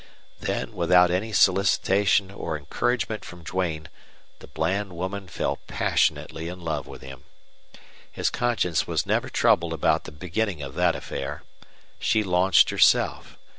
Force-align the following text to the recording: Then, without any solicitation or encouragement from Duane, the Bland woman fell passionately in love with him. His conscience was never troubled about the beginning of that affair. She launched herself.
Then, 0.39 0.73
without 0.73 1.11
any 1.11 1.31
solicitation 1.31 2.31
or 2.31 2.57
encouragement 2.57 3.23
from 3.23 3.43
Duane, 3.43 3.87
the 4.39 4.47
Bland 4.47 4.93
woman 4.93 5.27
fell 5.27 5.57
passionately 5.67 6.47
in 6.47 6.59
love 6.59 6.87
with 6.87 7.03
him. 7.03 7.25
His 8.11 8.31
conscience 8.31 8.87
was 8.87 9.05
never 9.05 9.29
troubled 9.29 9.73
about 9.73 10.05
the 10.05 10.11
beginning 10.11 10.63
of 10.63 10.73
that 10.73 10.95
affair. 10.95 11.43
She 11.99 12.23
launched 12.23 12.71
herself. 12.71 13.37